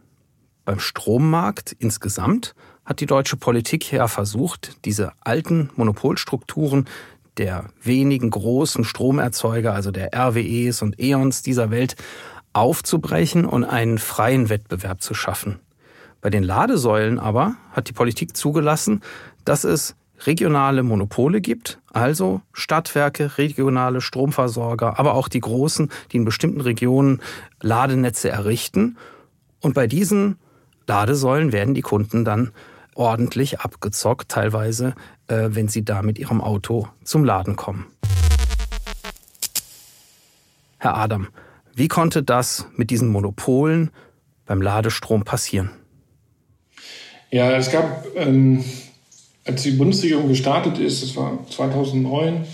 Beim 0.65 0.79
Strommarkt 0.79 1.75
insgesamt 1.79 2.55
hat 2.85 3.01
die 3.01 3.05
deutsche 3.05 3.37
Politik 3.37 3.91
ja 3.91 4.07
versucht, 4.07 4.77
diese 4.85 5.11
alten 5.21 5.69
Monopolstrukturen 5.75 6.85
der 7.37 7.65
wenigen 7.81 8.29
großen 8.29 8.83
Stromerzeuger, 8.83 9.73
also 9.73 9.91
der 9.91 10.11
RWEs 10.13 10.81
und 10.81 10.99
E.ONs 10.99 11.41
dieser 11.41 11.71
Welt, 11.71 11.95
aufzubrechen 12.53 13.45
und 13.45 13.63
einen 13.63 13.97
freien 13.97 14.49
Wettbewerb 14.49 15.01
zu 15.01 15.13
schaffen. 15.13 15.59
Bei 16.21 16.29
den 16.29 16.43
Ladesäulen 16.43 17.19
aber 17.19 17.55
hat 17.71 17.89
die 17.89 17.93
Politik 17.93 18.37
zugelassen, 18.37 19.01
dass 19.43 19.63
es 19.63 19.95
regionale 20.25 20.83
Monopole 20.83 21.41
gibt, 21.41 21.79
also 21.91 22.41
Stadtwerke, 22.53 23.37
regionale 23.37 23.99
Stromversorger, 23.99 24.99
aber 24.99 25.15
auch 25.15 25.27
die 25.27 25.41
großen, 25.41 25.89
die 26.11 26.17
in 26.17 26.25
bestimmten 26.25 26.61
Regionen 26.61 27.21
Ladenetze 27.61 28.29
errichten. 28.29 28.97
Und 29.59 29.73
bei 29.73 29.87
diesen 29.87 30.37
Ladesäulen 30.87 31.51
werden 31.51 31.73
die 31.73 31.81
Kunden 31.81 32.25
dann 32.25 32.51
ordentlich 32.95 33.59
abgezockt, 33.59 34.29
teilweise, 34.29 34.95
äh, 35.27 35.49
wenn 35.49 35.67
sie 35.67 35.83
da 35.83 36.01
mit 36.01 36.19
ihrem 36.19 36.41
Auto 36.41 36.87
zum 37.03 37.23
Laden 37.23 37.55
kommen. 37.55 37.85
Herr 40.77 40.97
Adam, 40.97 41.27
wie 41.75 41.87
konnte 41.87 42.23
das 42.23 42.67
mit 42.75 42.89
diesen 42.89 43.07
Monopolen 43.07 43.89
beim 44.45 44.61
Ladestrom 44.61 45.23
passieren? 45.23 45.71
Ja, 47.31 47.51
es 47.51 47.71
gab, 47.71 48.05
ähm, 48.15 48.63
als 49.45 49.63
die 49.63 49.71
Bundesregierung 49.71 50.27
gestartet 50.27 50.77
ist, 50.77 51.01
das 51.01 51.15
war 51.15 51.39
2009, 51.49 52.45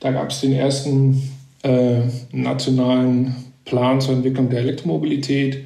da 0.00 0.12
gab 0.12 0.30
es 0.30 0.40
den 0.40 0.52
ersten 0.52 1.30
äh, 1.62 2.02
nationalen 2.32 3.34
Plan 3.64 4.00
zur 4.00 4.14
Entwicklung 4.14 4.50
der 4.50 4.60
Elektromobilität. 4.60 5.64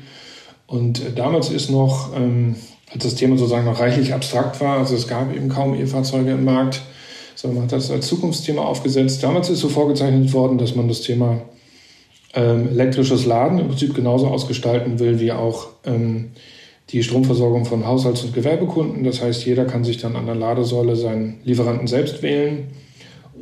Und 0.69 1.05
äh, 1.05 1.13
damals 1.13 1.51
ist 1.51 1.71
noch 1.71 2.15
ähm, 2.15 2.55
als 2.93 3.03
das 3.03 3.15
Thema 3.17 3.37
sozusagen 3.37 3.65
noch 3.65 3.81
reichlich 3.81 4.15
abstrakt 4.15 4.61
war. 4.61 4.79
Also 4.79 4.95
es 4.95 5.09
gab 5.09 5.35
eben 5.35 5.49
kaum 5.49 5.75
E-Fahrzeuge 5.75 6.31
im 6.31 6.45
Markt, 6.45 6.83
sondern 7.35 7.57
man 7.57 7.65
hat 7.65 7.73
das 7.73 7.91
als 7.91 8.07
Zukunftsthema 8.07 8.63
aufgesetzt. 8.63 9.23
Damals 9.23 9.51
ist 9.51 9.61
so 9.61 9.69
vorgezeichnet 9.69 10.33
worden, 10.33 10.59
dass 10.59 10.77
man 10.77 10.87
das 10.87 11.01
Thema 11.01 11.43
ähm, 12.35 12.69
elektrisches 12.69 13.27
Laden 13.27 13.59
im 13.59 13.69
Prinzip 13.69 13.95
genauso 13.95 14.29
ausgestalten 14.29 14.99
will 14.99 15.19
wie 15.21 15.33
auch 15.33 15.69
ähm, 15.85 16.33
die 16.91 17.03
Stromversorgung 17.03 17.65
von 17.65 17.87
Haushalts- 17.87 18.23
und 18.25 18.35
Gewerbekunden. 18.35 19.05
Das 19.05 19.23
heißt, 19.23 19.45
jeder 19.45 19.65
kann 19.65 19.85
sich 19.85 19.99
dann 19.99 20.17
an 20.17 20.27
der 20.27 20.35
Ladesäule 20.35 20.97
seinen 20.97 21.41
Lieferanten 21.45 21.87
selbst 21.87 22.23
wählen 22.23 22.69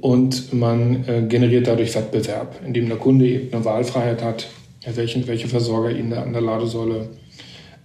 und 0.00 0.52
man 0.52 1.04
äh, 1.09 1.23
generiert 1.28 1.66
dadurch 1.66 1.95
Wettbewerb, 1.95 2.61
indem 2.64 2.88
der 2.88 2.99
Kunde 2.99 3.26
eben 3.26 3.52
eine 3.52 3.64
Wahlfreiheit 3.64 4.23
hat, 4.23 4.49
welchen, 4.95 5.26
welche 5.26 5.49
Versorger 5.49 5.90
ihn 5.90 6.11
da 6.11 6.23
an 6.23 6.33
der 6.33 6.43
Ladesäule 6.43 7.09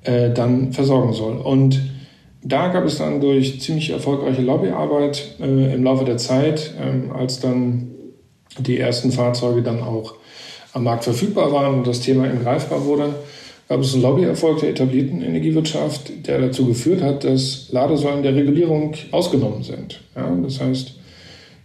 äh, 0.03 0.31
dann 0.31 0.73
versorgen 0.73 1.13
soll. 1.13 1.37
Und 1.37 1.81
da 2.43 2.69
gab 2.69 2.85
es 2.85 2.97
dann 2.97 3.21
durch 3.21 3.61
ziemlich 3.61 3.91
erfolgreiche 3.91 4.41
Lobbyarbeit 4.41 5.35
äh, 5.39 5.73
im 5.73 5.83
Laufe 5.83 6.05
der 6.05 6.17
Zeit, 6.17 6.73
ähm, 6.79 7.11
als 7.11 7.39
dann 7.39 7.91
die 8.59 8.79
ersten 8.79 9.11
Fahrzeuge 9.11 9.61
dann 9.61 9.81
auch 9.81 10.15
am 10.73 10.83
Markt 10.83 11.03
verfügbar 11.03 11.51
waren 11.51 11.75
und 11.75 11.87
das 11.87 11.99
Thema 11.99 12.27
greifbar 12.27 12.85
wurde, 12.85 13.13
gab 13.67 13.79
es 13.79 13.93
einen 13.93 14.03
Lobbyerfolg 14.03 14.59
der 14.59 14.69
etablierten 14.69 15.21
Energiewirtschaft, 15.21 16.27
der 16.27 16.39
dazu 16.39 16.65
geführt 16.65 17.01
hat, 17.01 17.23
dass 17.23 17.69
Ladesäulen 17.71 18.23
der 18.23 18.35
Regulierung 18.35 18.93
ausgenommen 19.11 19.63
sind. 19.63 20.01
Ja, 20.15 20.29
das 20.43 20.59
heißt, 20.59 20.95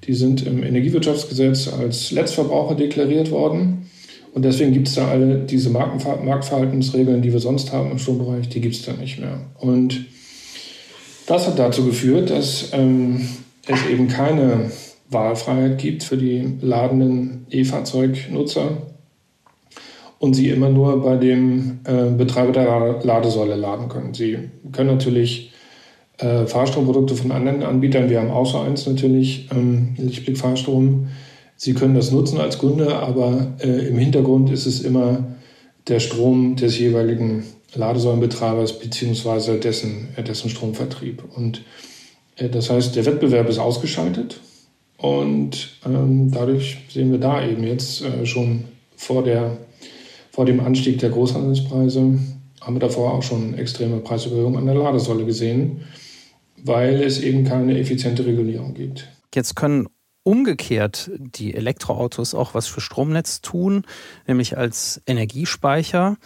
die 0.04 0.14
sind 0.14 0.46
im 0.46 0.62
Energiewirtschaftsgesetz 0.62 1.68
als 1.68 2.12
Letztverbraucher 2.12 2.76
deklariert 2.76 3.30
worden. 3.30 3.90
Und 4.36 4.44
deswegen 4.44 4.74
gibt 4.74 4.88
es 4.88 4.96
da 4.96 5.08
alle 5.08 5.38
diese 5.38 5.70
Marktverhaltensregeln, 5.70 7.22
die 7.22 7.32
wir 7.32 7.40
sonst 7.40 7.72
haben 7.72 7.90
im 7.90 7.98
Strombereich, 7.98 8.50
die 8.50 8.60
gibt 8.60 8.74
es 8.74 8.82
da 8.82 8.92
nicht 8.92 9.18
mehr. 9.18 9.40
Und 9.58 10.04
das 11.26 11.46
hat 11.46 11.58
dazu 11.58 11.86
geführt, 11.86 12.28
dass 12.28 12.68
ähm, 12.74 13.26
es 13.66 13.86
eben 13.86 14.08
keine 14.08 14.70
Wahlfreiheit 15.08 15.78
gibt 15.78 16.04
für 16.04 16.18
die 16.18 16.58
ladenden 16.60 17.46
E-Fahrzeugnutzer 17.48 18.76
und 20.18 20.34
sie 20.34 20.50
immer 20.50 20.68
nur 20.68 21.02
bei 21.02 21.16
dem 21.16 21.78
äh, 21.84 22.10
Betreiber 22.10 22.52
der 22.52 23.00
Ladesäule 23.04 23.56
laden 23.56 23.88
können. 23.88 24.12
Sie 24.12 24.36
können 24.70 24.90
natürlich 24.90 25.50
äh, 26.18 26.44
Fahrstromprodukte 26.44 27.14
von 27.14 27.32
anderen 27.32 27.62
Anbietern, 27.62 28.10
wir 28.10 28.20
haben 28.20 28.30
außer 28.30 28.60
eins 28.64 28.86
natürlich, 28.86 29.48
ähm, 29.50 29.94
Lichtblick 29.96 30.36
Fahrstrom, 30.36 31.08
Sie 31.56 31.74
können 31.74 31.94
das 31.94 32.12
nutzen 32.12 32.38
als 32.38 32.58
Kunde, 32.58 32.96
aber 32.96 33.54
äh, 33.60 33.88
im 33.88 33.96
Hintergrund 33.98 34.50
ist 34.50 34.66
es 34.66 34.80
immer 34.80 35.24
der 35.88 36.00
Strom 36.00 36.56
des 36.56 36.78
jeweiligen 36.78 37.44
Ladesäulenbetreibers 37.74 38.78
beziehungsweise 38.78 39.58
dessen, 39.58 40.08
äh, 40.16 40.22
dessen 40.22 40.50
Stromvertrieb. 40.50 41.22
Und 41.34 41.62
äh, 42.36 42.48
das 42.48 42.70
heißt, 42.70 42.94
der 42.96 43.06
Wettbewerb 43.06 43.48
ist 43.48 43.58
ausgeschaltet 43.58 44.40
und 44.98 45.78
ähm, 45.84 46.30
dadurch 46.30 46.78
sehen 46.88 47.10
wir 47.10 47.18
da 47.18 47.46
eben 47.46 47.64
jetzt 47.64 48.02
äh, 48.02 48.26
schon 48.26 48.64
vor, 48.96 49.22
der, 49.22 49.56
vor 50.30 50.44
dem 50.44 50.60
Anstieg 50.60 50.98
der 50.98 51.10
Großhandelspreise, 51.10 52.18
haben 52.60 52.74
wir 52.74 52.80
davor 52.80 53.14
auch 53.14 53.22
schon 53.22 53.54
extreme 53.54 53.98
Preiserhöhungen 53.98 54.58
an 54.58 54.66
der 54.66 54.74
Ladesäule 54.74 55.24
gesehen, 55.24 55.82
weil 56.64 57.02
es 57.02 57.20
eben 57.20 57.44
keine 57.44 57.78
effiziente 57.78 58.26
Regulierung 58.26 58.74
gibt. 58.74 59.08
Jetzt 59.34 59.54
können 59.54 59.86
umgekehrt 60.26 61.08
die 61.18 61.54
Elektroautos 61.54 62.34
auch 62.34 62.52
was 62.52 62.66
für 62.66 62.80
Stromnetz 62.80 63.42
tun, 63.42 63.84
nämlich 64.26 64.58
als 64.58 65.00
Energiespeicher. 65.06 66.16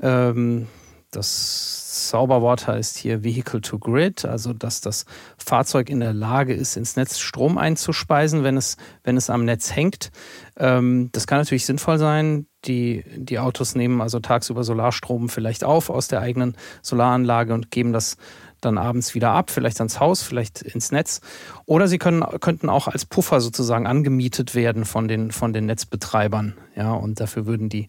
Ähm, 0.00 0.66
das 1.10 2.10
Zauberwort 2.10 2.66
heißt 2.66 2.98
hier 2.98 3.24
Vehicle 3.24 3.62
to 3.62 3.78
Grid, 3.78 4.26
also 4.26 4.52
dass 4.52 4.82
das 4.82 5.06
Fahrzeug 5.38 5.88
in 5.88 6.00
der 6.00 6.12
Lage 6.12 6.52
ist, 6.52 6.76
ins 6.76 6.96
Netz 6.96 7.18
Strom 7.18 7.56
einzuspeisen, 7.56 8.44
wenn 8.44 8.58
es, 8.58 8.76
wenn 9.04 9.16
es 9.16 9.30
am 9.30 9.46
Netz 9.46 9.74
hängt. 9.74 10.10
Ähm, 10.58 11.08
das 11.12 11.26
kann 11.26 11.38
natürlich 11.38 11.64
sinnvoll 11.64 11.96
sein. 11.96 12.46
Die, 12.66 13.04
die 13.16 13.38
Autos 13.38 13.74
nehmen 13.74 14.02
also 14.02 14.20
tagsüber 14.20 14.64
Solarstrom 14.64 15.30
vielleicht 15.30 15.64
auf 15.64 15.88
aus 15.88 16.08
der 16.08 16.20
eigenen 16.20 16.58
Solaranlage 16.82 17.54
und 17.54 17.70
geben 17.70 17.94
das 17.94 18.18
dann 18.66 18.78
abends 18.78 19.14
wieder 19.14 19.30
ab, 19.30 19.50
vielleicht 19.50 19.78
ans 19.78 20.00
Haus, 20.00 20.22
vielleicht 20.22 20.62
ins 20.62 20.92
Netz. 20.92 21.20
Oder 21.64 21.88
sie 21.88 21.98
können, 21.98 22.22
könnten 22.40 22.68
auch 22.68 22.88
als 22.88 23.06
Puffer 23.06 23.40
sozusagen 23.40 23.86
angemietet 23.86 24.54
werden 24.54 24.84
von 24.84 25.08
den, 25.08 25.30
von 25.30 25.52
den 25.52 25.66
Netzbetreibern. 25.66 26.54
Ja, 26.76 26.92
und 26.92 27.20
dafür 27.20 27.46
würden 27.46 27.68
die 27.68 27.88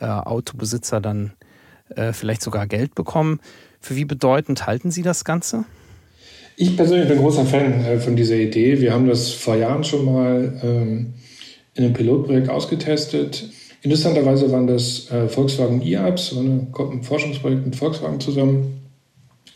äh, 0.00 0.04
Autobesitzer 0.04 1.00
dann 1.00 1.32
äh, 1.88 2.12
vielleicht 2.12 2.42
sogar 2.42 2.66
Geld 2.66 2.94
bekommen. 2.94 3.40
Für 3.80 3.96
wie 3.96 4.04
bedeutend 4.04 4.66
halten 4.66 4.90
Sie 4.90 5.02
das 5.02 5.24
Ganze? 5.24 5.64
Ich 6.56 6.76
persönlich 6.76 7.08
bin 7.08 7.18
großer 7.18 7.46
Fan 7.46 7.84
äh, 7.84 8.00
von 8.00 8.16
dieser 8.16 8.36
Idee. 8.36 8.80
Wir 8.80 8.92
haben 8.92 9.06
das 9.06 9.30
vor 9.30 9.54
Jahren 9.56 9.84
schon 9.84 10.04
mal 10.04 10.60
ähm, 10.62 11.14
in 11.74 11.84
einem 11.84 11.94
Pilotprojekt 11.94 12.48
ausgetestet. 12.48 13.48
Interessanterweise 13.82 14.50
waren 14.50 14.66
das 14.66 15.08
äh, 15.10 15.28
Volkswagen 15.28 15.80
e-Apps, 15.82 16.32
ein 16.32 17.02
Forschungsprojekt 17.02 17.64
mit 17.64 17.76
Volkswagen 17.76 18.18
zusammen. 18.18 18.87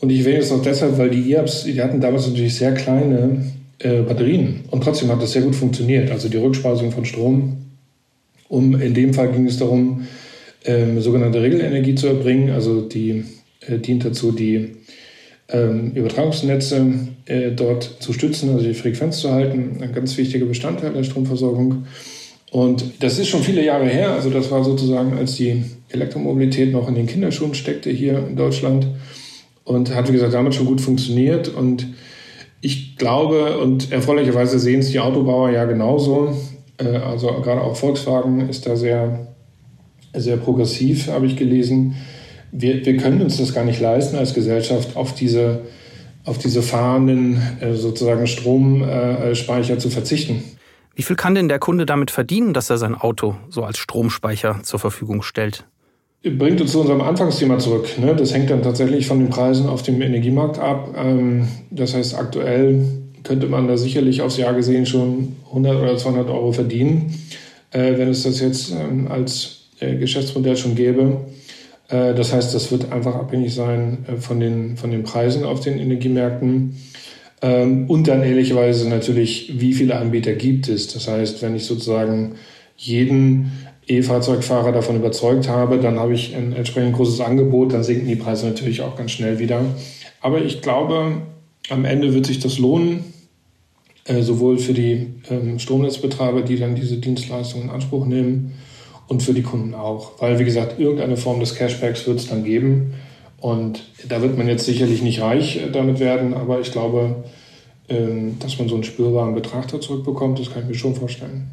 Und 0.03 0.09
ich 0.09 0.19
erwähne 0.19 0.39
es 0.39 0.51
auch 0.51 0.61
deshalb, 0.61 0.97
weil 0.97 1.11
die 1.11 1.31
e-Apps, 1.31 1.63
die 1.63 1.81
hatten 1.81 2.01
damals 2.01 2.27
natürlich 2.27 2.55
sehr 2.55 2.73
kleine 2.73 3.41
äh, 3.79 4.01
Batterien 4.01 4.65
und 4.69 4.83
trotzdem 4.83 5.07
hat 5.07 5.21
das 5.21 5.31
sehr 5.31 5.43
gut 5.43 5.55
funktioniert. 5.55 6.11
Also 6.11 6.27
die 6.27 6.35
Rückspeisung 6.35 6.91
von 6.91 7.05
Strom. 7.05 7.55
Um, 8.49 8.81
in 8.81 8.93
dem 8.93 9.13
Fall 9.13 9.31
ging 9.31 9.45
es 9.45 9.59
darum, 9.59 10.05
ähm, 10.65 10.99
sogenannte 10.99 11.41
Regelenergie 11.41 11.95
zu 11.95 12.07
erbringen. 12.07 12.49
Also 12.49 12.81
die 12.81 13.23
äh, 13.61 13.77
dient 13.77 14.03
dazu, 14.03 14.33
die 14.33 14.71
ähm, 15.47 15.93
Übertragungsnetze 15.95 16.85
äh, 17.25 17.51
dort 17.51 17.95
zu 18.01 18.11
stützen, 18.11 18.49
also 18.49 18.67
die 18.67 18.73
Frequenz 18.73 19.19
zu 19.19 19.31
halten. 19.31 19.77
Ein 19.81 19.93
ganz 19.93 20.17
wichtiger 20.17 20.47
Bestandteil 20.47 20.91
der 20.91 21.05
Stromversorgung. 21.05 21.85
Und 22.51 22.83
das 22.99 23.19
ist 23.19 23.29
schon 23.29 23.41
viele 23.41 23.63
Jahre 23.63 23.87
her. 23.87 24.11
Also 24.11 24.29
das 24.29 24.51
war 24.51 24.65
sozusagen, 24.65 25.13
als 25.13 25.37
die 25.37 25.63
Elektromobilität 25.87 26.73
noch 26.73 26.89
in 26.89 26.95
den 26.95 27.07
Kinderschuhen 27.07 27.53
steckte 27.53 27.89
hier 27.89 28.17
in 28.17 28.35
Deutschland 28.35 28.85
und 29.63 29.93
hat, 29.93 30.09
wie 30.09 30.13
gesagt, 30.13 30.33
damit 30.33 30.55
schon 30.55 30.65
gut 30.65 30.81
funktioniert. 30.81 31.49
Und 31.49 31.87
ich 32.61 32.95
glaube, 32.97 33.57
und 33.57 33.91
erfreulicherweise 33.91 34.59
sehen 34.59 34.79
es 34.79 34.91
die 34.91 34.99
Autobauer 34.99 35.49
ja 35.49 35.65
genauso. 35.65 36.35
Äh, 36.77 36.97
also 36.97 37.27
gerade 37.41 37.61
auch 37.61 37.75
Volkswagen 37.75 38.49
ist 38.49 38.65
da 38.65 38.75
sehr, 38.75 39.27
sehr 40.13 40.37
progressiv, 40.37 41.07
habe 41.07 41.25
ich 41.25 41.35
gelesen. 41.35 41.95
Wir, 42.51 42.85
wir 42.85 42.97
können 42.97 43.21
uns 43.21 43.37
das 43.37 43.53
gar 43.53 43.65
nicht 43.65 43.81
leisten 43.81 44.15
als 44.15 44.33
Gesellschaft, 44.33 44.95
auf 44.95 45.15
diese, 45.15 45.61
auf 46.23 46.37
diese 46.37 46.61
fahrenden 46.61 47.41
äh, 47.59 47.73
sozusagen 47.73 48.27
Stromspeicher 48.27 49.79
zu 49.79 49.89
verzichten. 49.89 50.43
Wie 50.95 51.01
viel 51.01 51.15
kann 51.15 51.33
denn 51.33 51.49
der 51.49 51.57
Kunde 51.57 51.87
damit 51.87 52.11
verdienen, 52.11 52.53
dass 52.53 52.69
er 52.69 52.77
sein 52.77 52.93
Auto 52.93 53.35
so 53.49 53.63
als 53.63 53.79
Stromspeicher 53.79 54.59
zur 54.61 54.79
Verfügung 54.79 55.23
stellt? 55.23 55.65
Bringt 56.23 56.61
uns 56.61 56.71
zu 56.71 56.79
unserem 56.79 57.01
Anfangsthema 57.01 57.59
zurück. 57.59 57.97
Ne? 57.99 58.15
Das 58.15 58.33
hängt 58.33 58.49
dann 58.49 58.63
tatsächlich 58.63 59.07
von 59.07 59.19
den 59.19 59.29
Preisen 59.29 59.67
auf 59.67 59.83
dem 59.83 60.01
Energiemarkt 60.01 60.57
ab. 60.57 60.95
Ähm, 60.97 61.49
das 61.69 61.93
heißt, 61.93 62.15
aktuell 62.15 62.85
könnte 63.23 63.47
man 63.47 63.67
da 63.67 63.75
sicherlich 63.75 64.21
aufs 64.21 64.37
Jahr 64.37 64.53
gesehen 64.53 64.85
schon 64.85 65.35
100 65.49 65.81
oder 65.81 65.97
200 65.97 66.29
Euro 66.29 66.53
verdienen, 66.53 67.13
äh, 67.71 67.97
wenn 67.97 68.07
es 68.07 68.23
das 68.23 68.39
jetzt 68.39 68.71
ähm, 68.71 69.09
als 69.09 69.65
äh, 69.81 69.95
Geschäftsmodell 69.97 70.55
schon 70.55 70.75
gäbe. 70.75 71.17
Äh, 71.89 72.13
das 72.13 72.31
heißt, 72.31 72.55
das 72.55 72.71
wird 72.71 72.93
einfach 72.93 73.15
abhängig 73.15 73.53
sein 73.53 74.05
von 74.19 74.39
den, 74.39 74.77
von 74.77 74.91
den 74.91 75.03
Preisen 75.03 75.43
auf 75.43 75.59
den 75.59 75.77
Energiemärkten. 75.77 76.77
Ähm, 77.41 77.89
und 77.89 78.07
dann 78.07 78.23
ehrlicherweise 78.23 78.87
natürlich, 78.87 79.59
wie 79.59 79.73
viele 79.73 79.97
Anbieter 79.97 80.33
gibt 80.33 80.69
es. 80.69 80.87
Das 80.87 81.09
heißt, 81.09 81.41
wenn 81.41 81.53
ich 81.53 81.65
sozusagen 81.65 82.35
jeden 82.77 83.51
E-Fahrzeugfahrer 83.87 84.71
davon 84.71 84.95
überzeugt 84.95 85.47
habe, 85.49 85.79
dann 85.79 85.99
habe 85.99 86.13
ich 86.13 86.35
ein 86.35 86.53
entsprechend 86.53 86.95
großes 86.95 87.19
Angebot, 87.19 87.73
dann 87.73 87.83
sinken 87.83 88.07
die 88.07 88.15
Preise 88.15 88.47
natürlich 88.47 88.81
auch 88.81 88.95
ganz 88.95 89.11
schnell 89.11 89.39
wieder. 89.39 89.61
Aber 90.21 90.41
ich 90.41 90.61
glaube, 90.61 91.21
am 91.69 91.85
Ende 91.85 92.13
wird 92.13 92.25
sich 92.25 92.39
das 92.39 92.59
lohnen, 92.59 93.03
äh, 94.05 94.21
sowohl 94.21 94.57
für 94.57 94.73
die 94.73 95.07
ähm, 95.29 95.59
Stromnetzbetreiber, 95.59 96.41
die 96.41 96.57
dann 96.57 96.75
diese 96.75 96.97
Dienstleistungen 96.97 97.65
in 97.65 97.71
Anspruch 97.71 98.05
nehmen, 98.05 98.53
und 99.07 99.21
für 99.21 99.33
die 99.33 99.43
Kunden 99.43 99.73
auch. 99.73 100.13
Weil, 100.19 100.39
wie 100.39 100.45
gesagt, 100.45 100.79
irgendeine 100.79 101.17
Form 101.17 101.39
des 101.39 101.55
Cashbacks 101.55 102.07
wird 102.07 102.19
es 102.19 102.27
dann 102.27 102.43
geben. 102.43 102.93
Und 103.39 103.83
da 104.07 104.21
wird 104.21 104.37
man 104.37 104.47
jetzt 104.47 104.65
sicherlich 104.65 105.01
nicht 105.01 105.21
reich 105.21 105.57
äh, 105.57 105.69
damit 105.69 105.99
werden, 105.99 106.33
aber 106.33 106.61
ich 106.61 106.71
glaube, 106.71 107.23
ähm, 107.89 108.39
dass 108.39 108.57
man 108.57 108.69
so 108.69 108.75
einen 108.75 108.85
spürbaren 108.85 109.35
Betrag 109.35 109.67
da 109.67 109.81
zurückbekommt, 109.81 110.39
das 110.39 110.51
kann 110.51 110.63
ich 110.63 110.69
mir 110.69 110.75
schon 110.75 110.95
vorstellen. 110.95 111.51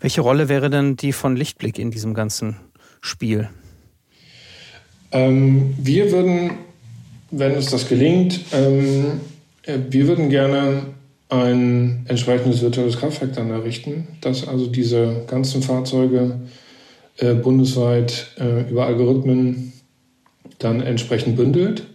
Welche 0.00 0.20
Rolle 0.20 0.48
wäre 0.48 0.70
denn 0.70 0.96
die 0.96 1.12
von 1.12 1.36
Lichtblick 1.36 1.78
in 1.78 1.90
diesem 1.90 2.14
ganzen 2.14 2.56
Spiel? 3.00 3.48
Ähm, 5.12 5.74
wir 5.78 6.12
würden, 6.12 6.50
wenn 7.30 7.54
uns 7.54 7.70
das 7.70 7.88
gelingt, 7.88 8.40
ähm, 8.52 9.20
äh, 9.62 9.78
wir 9.88 10.08
würden 10.08 10.28
gerne 10.28 10.82
ein 11.28 12.04
entsprechendes 12.08 12.62
virtuelles 12.62 12.98
Kraftwerk 12.98 13.32
dann 13.34 13.50
errichten, 13.50 14.06
das 14.20 14.46
also 14.46 14.66
diese 14.66 15.24
ganzen 15.26 15.62
Fahrzeuge 15.62 16.40
äh, 17.18 17.34
bundesweit 17.34 18.28
äh, 18.38 18.70
über 18.70 18.86
Algorithmen 18.86 19.72
dann 20.58 20.80
entsprechend 20.80 21.36
bündelt 21.36 21.86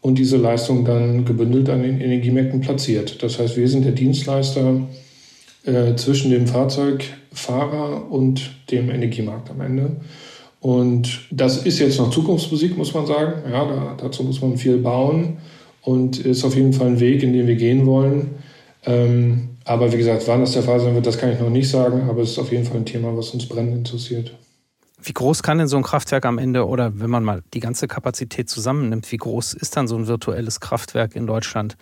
und 0.00 0.18
diese 0.18 0.36
Leistung 0.36 0.84
dann 0.84 1.24
gebündelt 1.24 1.68
an 1.68 1.82
den 1.82 2.00
Energiemärkten 2.00 2.60
platziert. 2.60 3.22
Das 3.22 3.38
heißt, 3.38 3.56
wir 3.56 3.68
sind 3.68 3.84
der 3.84 3.92
Dienstleister 3.92 4.82
äh, 5.64 5.94
zwischen 5.96 6.30
dem 6.30 6.46
Fahrzeugfahrer 6.46 8.10
und 8.10 8.50
dem 8.70 8.90
Energiemarkt 8.90 9.50
am 9.50 9.60
Ende. 9.60 9.96
Und 10.60 11.26
das 11.30 11.64
ist 11.64 11.78
jetzt 11.78 11.98
noch 11.98 12.10
Zukunftsmusik, 12.10 12.76
muss 12.76 12.92
man 12.92 13.06
sagen. 13.06 13.50
Ja, 13.50 13.64
da, 13.64 13.96
dazu 13.98 14.22
muss 14.22 14.42
man 14.42 14.56
viel 14.56 14.78
bauen 14.78 15.38
und 15.82 16.18
ist 16.18 16.44
auf 16.44 16.54
jeden 16.54 16.72
Fall 16.72 16.88
ein 16.88 17.00
Weg, 17.00 17.22
in 17.22 17.32
den 17.32 17.46
wir 17.46 17.56
gehen 17.56 17.86
wollen. 17.86 18.34
Ähm, 18.84 19.50
aber 19.64 19.92
wie 19.92 19.96
gesagt, 19.96 20.26
wann 20.26 20.40
das 20.40 20.52
der 20.52 20.62
Fall 20.62 20.80
sein 20.80 20.94
wird, 20.94 21.06
das 21.06 21.18
kann 21.18 21.32
ich 21.32 21.40
noch 21.40 21.50
nicht 21.50 21.68
sagen, 21.68 22.08
aber 22.08 22.22
es 22.22 22.32
ist 22.32 22.38
auf 22.38 22.50
jeden 22.50 22.64
Fall 22.64 22.78
ein 22.78 22.86
Thema, 22.86 23.16
was 23.16 23.30
uns 23.30 23.46
brennend 23.46 23.76
interessiert. 23.76 24.34
Wie 25.02 25.12
groß 25.14 25.42
kann 25.42 25.58
denn 25.58 25.68
so 25.68 25.78
ein 25.78 25.82
Kraftwerk 25.82 26.26
am 26.26 26.36
Ende 26.36 26.66
oder 26.66 26.98
wenn 27.00 27.08
man 27.08 27.24
mal 27.24 27.42
die 27.54 27.60
ganze 27.60 27.88
Kapazität 27.88 28.50
zusammennimmt, 28.50 29.10
wie 29.12 29.16
groß 29.16 29.54
ist 29.54 29.76
dann 29.76 29.88
so 29.88 29.96
ein 29.96 30.06
virtuelles 30.06 30.60
Kraftwerk 30.60 31.16
in 31.16 31.26
Deutschland? 31.26 31.76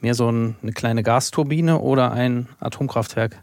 Mehr 0.00 0.14
so 0.14 0.28
eine 0.28 0.72
kleine 0.74 1.02
Gasturbine 1.02 1.80
oder 1.80 2.12
ein 2.12 2.46
Atomkraftwerk? 2.60 3.42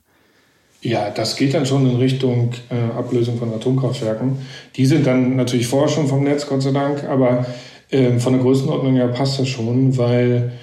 Ja, 0.82 1.10
das 1.10 1.36
geht 1.36 1.54
dann 1.54 1.65
schon 1.65 1.89
in 1.89 1.98
Richtung 1.98 2.52
äh, 2.70 2.96
Ablösung 2.96 3.38
von 3.38 3.52
Atomkraftwerken. 3.54 4.38
Die 4.76 4.86
sind 4.86 5.08
dann 5.08 5.36
natürlich 5.36 5.68
vorher 5.68 5.89
schon 5.89 6.08
vom 6.08 6.24
Netz, 6.24 6.46
Gott 6.48 6.62
sei 6.62 6.72
Dank, 6.72 7.04
aber 7.06 7.46
äh, 7.89 8.20
von 8.20 8.34
der 8.34 8.41
Größenordnung 8.41 8.96
her 8.96 9.08
passt 9.08 9.39
das 9.39 9.48
schon, 9.48 9.98
weil 9.98 10.54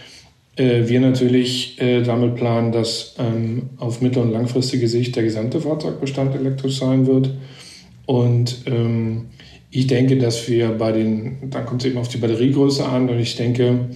äh, 0.57 0.87
wir 0.87 1.00
natürlich 1.00 1.81
äh, 1.81 2.02
damit 2.02 2.37
planen, 2.37 2.72
dass 2.72 3.16
ähm, 3.18 3.70
auf 3.78 4.00
mittel- 4.00 4.22
und 4.22 4.33
langfristige 4.33 4.87
Sicht 4.87 5.16
der 5.16 5.24
gesamte 5.24 5.61
Fahrzeugbestand 5.61 6.35
elektrisch 6.35 6.78
sein 6.78 7.07
wird. 7.07 7.31
Und 8.07 8.62
ähm, 8.66 9.31
ich 9.70 9.87
denke, 9.87 10.18
dass 10.18 10.48
wir 10.48 10.68
bei 10.70 10.92
den, 10.92 11.50
dann 11.50 11.64
kommt 11.64 11.83
es 11.83 11.88
eben 11.88 11.98
auf 11.98 12.09
die 12.09 12.18
Batteriegröße 12.18 12.85
an 12.85 13.09
und 13.09 13.18
ich 13.18 13.37
denke, 13.37 13.88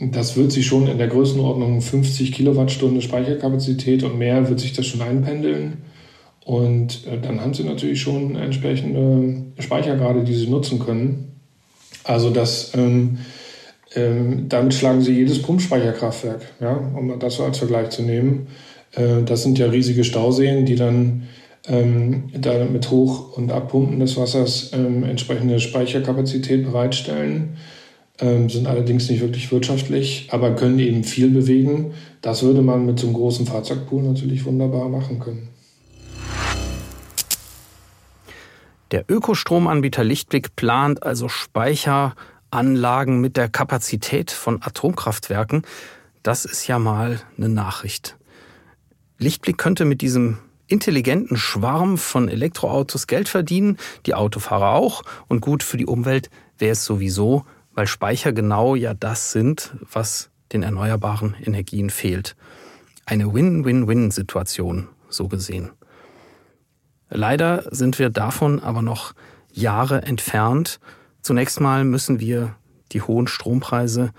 das 0.00 0.36
wird 0.36 0.50
sich 0.50 0.66
schon 0.66 0.86
in 0.86 0.96
der 0.96 1.08
Größenordnung 1.08 1.82
50 1.82 2.32
Kilowattstunde 2.32 3.02
Speicherkapazität 3.02 4.02
und 4.02 4.18
mehr 4.18 4.48
wird 4.48 4.58
sich 4.58 4.72
das 4.72 4.86
schon 4.86 5.02
einpendeln. 5.02 5.82
Und 6.44 7.06
äh, 7.06 7.20
dann 7.20 7.40
haben 7.40 7.52
sie 7.52 7.64
natürlich 7.64 8.00
schon 8.00 8.34
entsprechende 8.34 9.42
Speichergrade, 9.58 10.24
die 10.24 10.34
sie 10.34 10.48
nutzen 10.48 10.78
können. 10.78 11.36
Also 12.02 12.30
das, 12.30 12.72
ähm, 12.74 13.18
ähm, 13.94 14.48
damit 14.48 14.72
schlagen 14.72 15.02
sie 15.02 15.12
jedes 15.12 15.42
Pumpspeicherkraftwerk, 15.42 16.40
ja, 16.60 16.72
um 16.72 17.18
das 17.18 17.34
so 17.34 17.44
als 17.44 17.58
Vergleich 17.58 17.90
zu 17.90 18.02
nehmen. 18.02 18.46
Äh, 18.92 19.22
das 19.24 19.42
sind 19.42 19.58
ja 19.58 19.66
riesige 19.66 20.04
Stauseen, 20.04 20.64
die 20.64 20.76
dann 20.76 21.28
ähm, 21.68 22.30
da 22.32 22.64
mit 22.64 22.90
Hoch- 22.90 23.36
und 23.36 23.52
Abpumpen 23.52 24.00
des 24.00 24.16
Wassers 24.16 24.70
ähm, 24.72 25.04
entsprechende 25.04 25.60
Speicherkapazität 25.60 26.64
bereitstellen, 26.64 27.58
sind 28.20 28.66
allerdings 28.66 29.08
nicht 29.08 29.20
wirklich 29.20 29.50
wirtschaftlich, 29.50 30.28
aber 30.30 30.54
können 30.54 30.78
eben 30.78 31.04
viel 31.04 31.30
bewegen. 31.30 31.94
Das 32.20 32.42
würde 32.42 32.60
man 32.60 32.84
mit 32.84 32.98
so 32.98 33.06
einem 33.06 33.16
großen 33.16 33.46
Fahrzeugpool 33.46 34.02
natürlich 34.02 34.44
wunderbar 34.44 34.88
machen 34.90 35.18
können. 35.20 35.48
Der 38.90 39.04
Ökostromanbieter 39.08 40.04
Lichtblick 40.04 40.56
plant 40.56 41.02
also 41.02 41.28
Speicheranlagen 41.28 43.20
mit 43.20 43.36
der 43.36 43.48
Kapazität 43.48 44.32
von 44.32 44.60
Atomkraftwerken. 44.62 45.62
Das 46.22 46.44
ist 46.44 46.66
ja 46.66 46.78
mal 46.78 47.20
eine 47.38 47.48
Nachricht. 47.48 48.16
Lichtblick 49.18 49.58
könnte 49.58 49.84
mit 49.84 50.02
diesem 50.02 50.38
intelligenten 50.66 51.36
Schwarm 51.36 51.98
von 51.98 52.28
Elektroautos 52.28 53.06
Geld 53.06 53.28
verdienen, 53.28 53.78
die 54.06 54.14
Autofahrer 54.14 54.74
auch 54.74 55.02
und 55.28 55.40
gut 55.40 55.62
für 55.62 55.76
die 55.76 55.86
Umwelt 55.86 56.28
wäre 56.58 56.72
es 56.72 56.84
sowieso, 56.84 57.44
weil 57.74 57.86
Speicher 57.86 58.32
genau 58.32 58.74
ja 58.74 58.94
das 58.94 59.32
sind, 59.32 59.74
was 59.80 60.30
den 60.52 60.62
erneuerbaren 60.62 61.34
Energien 61.42 61.90
fehlt. 61.90 62.36
Eine 63.06 63.32
Win-Win-Win-Situation, 63.32 64.88
so 65.08 65.28
gesehen. 65.28 65.70
Leider 67.08 67.64
sind 67.70 67.98
wir 67.98 68.10
davon 68.10 68.60
aber 68.60 68.82
noch 68.82 69.14
Jahre 69.52 70.02
entfernt. 70.02 70.80
Zunächst 71.22 71.60
mal 71.60 71.84
müssen 71.84 72.20
wir 72.20 72.54
die 72.92 73.02
hohen 73.02 73.26
Strompreise 73.26 74.12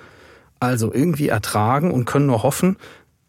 also 0.60 0.94
irgendwie 0.94 1.30
ertragen 1.30 1.92
und 1.92 2.06
können 2.06 2.28
nur 2.28 2.44
hoffen, 2.44 2.78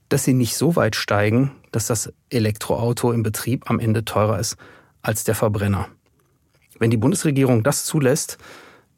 dass 0.08 0.24
sie 0.24 0.34
nicht 0.34 0.56
so 0.56 0.76
weit 0.76 0.94
steigen, 0.94 1.52
dass 1.70 1.86
das 1.86 2.12
Elektroauto 2.28 3.12
im 3.12 3.22
Betrieb 3.22 3.70
am 3.70 3.80
Ende 3.80 4.04
teurer 4.04 4.38
ist 4.38 4.56
als 5.00 5.24
der 5.24 5.34
Verbrenner. 5.34 5.88
Wenn 6.78 6.90
die 6.90 6.98
Bundesregierung 6.98 7.62
das 7.62 7.84
zulässt, 7.84 8.36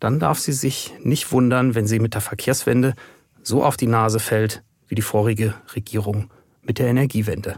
dann 0.01 0.19
darf 0.19 0.39
sie 0.39 0.53
sich 0.53 0.93
nicht 1.03 1.33
wundern, 1.33 1.75
wenn 1.75 1.87
sie 1.87 1.99
mit 1.99 2.15
der 2.15 2.21
Verkehrswende 2.21 2.95
so 3.43 3.65
auf 3.65 3.77
die 3.77 3.87
Nase 3.87 4.19
fällt 4.19 4.63
wie 4.89 4.95
die 4.95 5.03
vorige 5.03 5.55
Regierung 5.75 6.31
mit 6.63 6.79
der 6.79 6.89
Energiewende. 6.89 7.57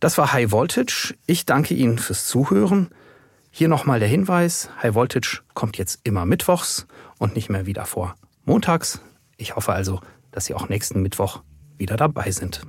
Das 0.00 0.18
war 0.18 0.32
High 0.32 0.52
Voltage. 0.52 1.14
Ich 1.26 1.46
danke 1.46 1.74
Ihnen 1.74 1.98
fürs 1.98 2.26
Zuhören. 2.26 2.88
Hier 3.50 3.68
nochmal 3.68 3.98
der 3.98 4.08
Hinweis, 4.08 4.68
High 4.82 4.94
Voltage 4.94 5.40
kommt 5.54 5.78
jetzt 5.78 6.00
immer 6.04 6.26
mittwochs 6.26 6.86
und 7.18 7.34
nicht 7.34 7.48
mehr 7.48 7.64
wieder 7.64 7.86
vor 7.86 8.14
montags. 8.44 9.00
Ich 9.38 9.56
hoffe 9.56 9.72
also, 9.72 10.00
dass 10.30 10.44
Sie 10.44 10.54
auch 10.54 10.68
nächsten 10.68 11.00
Mittwoch 11.00 11.42
wieder 11.78 11.96
dabei 11.96 12.30
sind. 12.30 12.62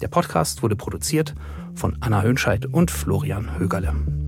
Der 0.00 0.08
Podcast 0.08 0.62
wurde 0.62 0.74
produziert 0.74 1.34
von 1.74 1.96
Anna 2.00 2.22
Hönscheid 2.22 2.66
und 2.66 2.90
Florian 2.90 3.58
Högerle. 3.58 4.21